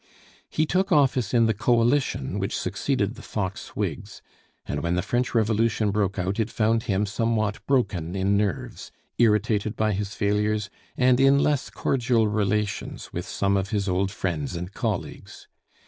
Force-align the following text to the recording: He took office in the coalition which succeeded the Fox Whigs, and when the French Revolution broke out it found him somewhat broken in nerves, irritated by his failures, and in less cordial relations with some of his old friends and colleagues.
He 0.49 0.65
took 0.65 0.91
office 0.91 1.31
in 1.31 1.45
the 1.45 1.53
coalition 1.53 2.39
which 2.39 2.57
succeeded 2.57 3.13
the 3.13 3.21
Fox 3.21 3.75
Whigs, 3.75 4.23
and 4.65 4.81
when 4.81 4.95
the 4.95 5.03
French 5.03 5.35
Revolution 5.35 5.91
broke 5.91 6.17
out 6.17 6.39
it 6.39 6.49
found 6.49 6.81
him 6.89 7.05
somewhat 7.05 7.63
broken 7.67 8.15
in 8.15 8.35
nerves, 8.35 8.91
irritated 9.19 9.75
by 9.75 9.91
his 9.91 10.15
failures, 10.15 10.71
and 10.97 11.19
in 11.19 11.37
less 11.37 11.69
cordial 11.69 12.27
relations 12.27 13.13
with 13.13 13.27
some 13.27 13.55
of 13.55 13.69
his 13.69 13.87
old 13.87 14.09
friends 14.09 14.55
and 14.55 14.73
colleagues. 14.73 15.47